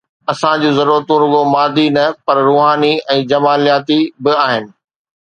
انسان 0.31 0.55
جون 0.61 0.71
ضرورتون 0.79 1.17
رڳو 1.23 1.41
مادي 1.55 1.87
نه 1.97 2.05
پر 2.25 2.37
روحاني 2.47 2.91
۽ 3.17 3.19
جمالياتي 3.33 3.99
به 4.23 4.31
آهن. 4.47 4.65